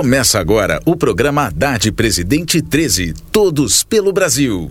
[0.00, 4.70] Começa agora o programa Haddad Presidente 13, Todos pelo Brasil.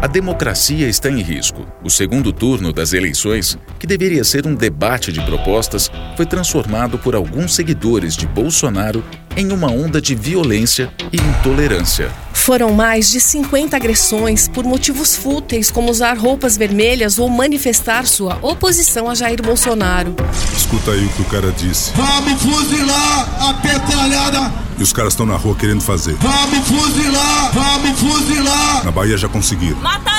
[0.00, 1.66] A democracia está em risco.
[1.82, 7.16] O segundo turno das eleições, que deveria ser um debate de propostas, foi transformado por
[7.16, 9.02] alguns seguidores de Bolsonaro
[9.36, 12.12] em uma onda de violência e intolerância.
[12.48, 18.38] Foram mais de 50 agressões por motivos fúteis, como usar roupas vermelhas ou manifestar sua
[18.40, 20.16] oposição a Jair Bolsonaro.
[20.56, 21.92] Escuta aí o que o cara disse.
[21.94, 24.50] Vamos fuzilar a petralhada!
[24.78, 26.14] E os caras estão na rua querendo fazer.
[26.14, 27.52] Vamos fuzilar!
[27.52, 28.82] Vamos fuzilar!
[28.82, 29.76] Na Bahia já conseguiram.
[29.80, 30.17] Mataram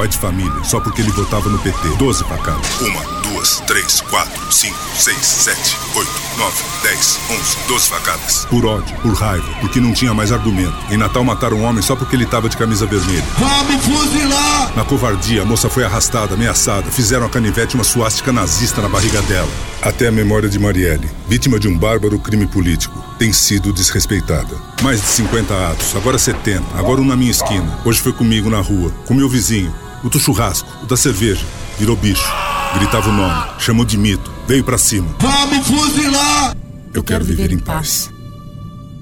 [0.00, 1.96] pai de família, só porque ele votava no PT.
[1.98, 2.80] 12 facadas.
[2.80, 8.46] Uma, duas, três, quatro, cinco, seis, sete, oito, nove, dez, onze, doze facadas.
[8.46, 10.74] Por ódio, por raiva, porque não tinha mais argumento.
[10.90, 13.24] Em Natal mataram um homem só porque ele tava de camisa vermelha.
[13.38, 14.72] Vamos fuzilar!
[14.74, 16.90] Na covardia, a moça foi arrastada, ameaçada.
[16.90, 19.50] Fizeram a canivete uma suástica nazista na barriga dela.
[19.82, 24.56] Até a memória de Marielle, vítima de um bárbaro crime político, tem sido desrespeitada.
[24.82, 27.78] Mais de 50 atos, agora 70, agora um na minha esquina.
[27.84, 31.44] Hoje foi comigo na rua, com meu vizinho, o do churrasco, o da cerveja.
[31.78, 32.30] Virou bicho.
[32.74, 35.08] Gritava o nome, chamou de mito, veio para cima.
[35.18, 36.56] Vamos fuzilar!
[36.94, 38.10] Eu quero viver em paz.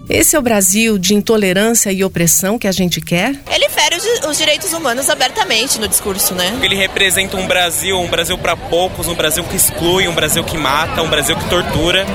[0.08, 3.38] Esse é o Brasil de intolerância e opressão que a gente quer?
[3.50, 6.58] Ele fere os, os direitos humanos abertamente no discurso, né?
[6.62, 10.56] Ele representa um Brasil, um Brasil para poucos, um Brasil que exclui, um Brasil que
[10.56, 12.06] mata, um Brasil que tortura.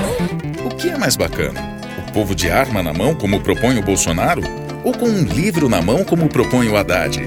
[0.64, 1.78] O que é mais bacana?
[2.08, 4.42] O povo de arma na mão, como propõe o Bolsonaro?
[4.82, 7.24] Ou com um livro na mão, como propõe o Haddad?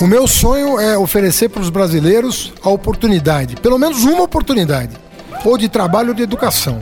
[0.00, 4.96] O meu sonho é oferecer para os brasileiros a oportunidade, pelo menos uma oportunidade,
[5.44, 6.78] ou de trabalho ou de educação.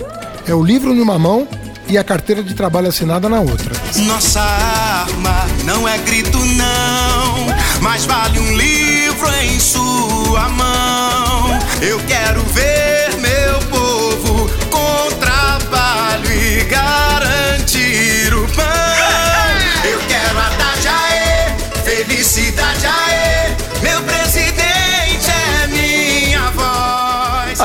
[0.46, 1.48] É o livro numa mão
[1.88, 3.72] e a carteira de trabalho assinada na outra.
[4.04, 7.46] Nossa arma não é grito, não,
[7.80, 9.05] mas vale um livro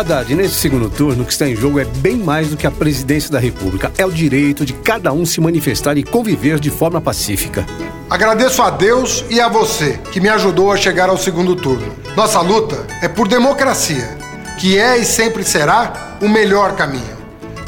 [0.02, 2.72] Haddad, nesse segundo turno, o que está em jogo é bem mais do que a
[2.72, 3.92] presidência da República.
[4.00, 7.64] É o direito de cada um se manifestar e conviver de forma pacífica.
[8.10, 11.94] Agradeço a Deus e a você que me ajudou a chegar ao segundo turno.
[12.18, 14.18] Nossa luta é por democracia,
[14.58, 17.18] que é e sempre será o melhor caminho.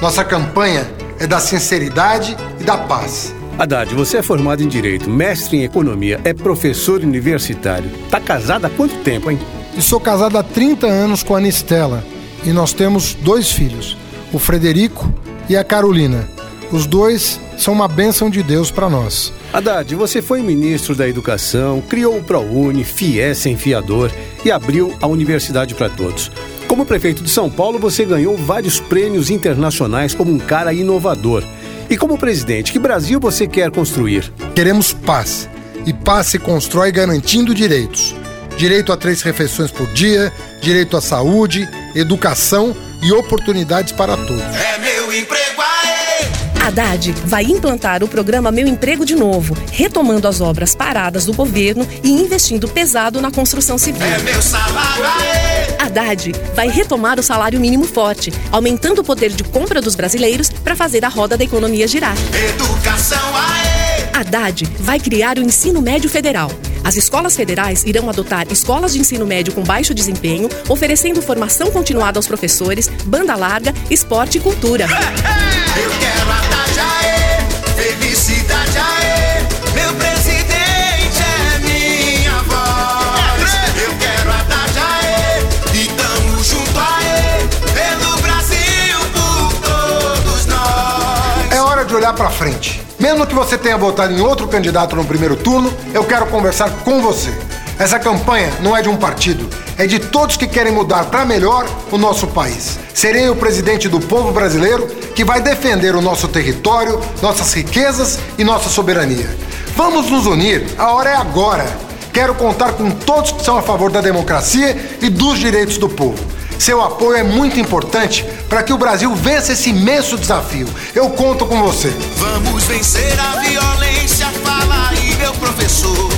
[0.02, 0.90] Nossa campanha
[1.20, 3.32] é da sinceridade e da paz.
[3.60, 7.92] Haddad, você é formado em Direito, mestre em Economia, é professor universitário.
[8.10, 9.38] Tá casado há quanto tempo, hein?
[9.78, 12.04] E sou casado há 30 anos com a Anistela
[12.46, 13.98] e nós temos dois filhos,
[14.32, 15.12] o Frederico
[15.50, 16.28] e a Carolina.
[16.72, 19.32] Os dois são uma bênção de Deus para nós.
[19.54, 24.12] Haddad, você foi ministro da Educação, criou o ProUni, FIES Enfiador
[24.44, 26.32] e abriu a Universidade para Todos.
[26.68, 31.44] Como prefeito de São Paulo, você ganhou vários prêmios internacionais como um cara inovador.
[31.90, 34.34] E como presidente, que Brasil você quer construir?
[34.56, 35.48] Queremos paz.
[35.86, 38.16] E paz se constrói garantindo direitos.
[38.58, 44.42] Direito a três refeições por dia, direito à saúde, educação e oportunidades para todos.
[44.56, 46.28] É meu emprego aê!
[46.66, 51.86] Haddad vai implantar o programa Meu Emprego de Novo, retomando as obras paradas do governo
[52.04, 54.06] e investindo pesado na construção civil.
[54.06, 55.76] É meu salário aê!
[55.78, 60.76] Haddad vai retomar o salário mínimo forte, aumentando o poder de compra dos brasileiros para
[60.76, 62.16] fazer a roda da economia girar.
[62.50, 63.84] Educação aê!
[64.14, 66.50] Haddad vai criar o ensino médio federal.
[66.84, 72.20] As escolas federais irão adotar escolas de ensino médio com baixo desempenho, oferecendo formação continuada
[72.20, 74.86] aos professores, banda larga, esporte e cultura.
[74.86, 77.40] Eu quero a Tajaê,
[77.76, 79.42] felicidade aê,
[79.74, 83.54] meu presidente é minha voz.
[83.82, 85.40] Eu quero a Tajaê,
[85.74, 91.52] e tamo junto aê, pelo Brasil, por todos nós.
[91.52, 92.83] É hora de olhar para frente.
[93.04, 97.02] Mesmo que você tenha votado em outro candidato no primeiro turno, eu quero conversar com
[97.02, 97.34] você.
[97.78, 99.46] Essa campanha não é de um partido,
[99.78, 102.80] é de todos que querem mudar para melhor o nosso país.
[102.94, 108.44] Serei o presidente do povo brasileiro que vai defender o nosso território, nossas riquezas e
[108.46, 109.30] nossa soberania.
[109.76, 111.66] Vamos nos unir, a hora é agora.
[112.14, 116.24] Quero contar com todos que são a favor da democracia e dos direitos do povo.
[116.58, 120.68] Seu apoio é muito importante para que o Brasil vença esse imenso desafio.
[120.94, 121.90] Eu conto com você.
[122.18, 126.10] Vamos vencer a violência, fala aí, meu professor.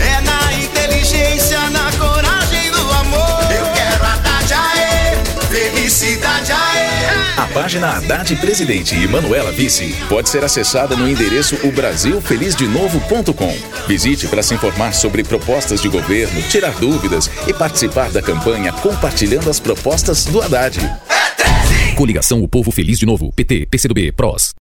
[0.00, 3.44] É na inteligência, na coragem do amor.
[3.50, 5.16] Eu quero a Tajaê,
[5.50, 6.94] felicidade aê.
[7.36, 13.56] A página Haddad Presidente e Manuela Vice pode ser acessada no endereço obrasilfelizdenovo.com.
[13.88, 19.50] Visite para se informar sobre propostas de governo, tirar dúvidas e participar da campanha compartilhando
[19.50, 20.78] as propostas do Haddad.
[20.78, 21.23] É 13!
[21.94, 23.32] Coligação O Povo Feliz de Novo.
[23.32, 24.52] PT, PCdoB, PROS.